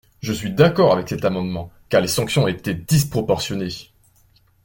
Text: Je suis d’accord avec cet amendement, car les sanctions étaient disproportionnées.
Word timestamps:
Je 0.23 0.33
suis 0.33 0.49
d’accord 0.51 0.93
avec 0.93 1.07
cet 1.09 1.25
amendement, 1.25 1.71
car 1.89 2.01
les 2.01 2.07
sanctions 2.07 2.47
étaient 2.47 2.73
disproportionnées. 2.73 3.91